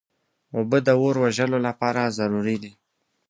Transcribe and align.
اوبه 0.55 0.77
د 0.85 0.87
اور 0.99 1.15
وژلو 1.23 1.59
لپاره 1.67 2.01
ضروري 2.17 2.57
دي. 2.63 2.71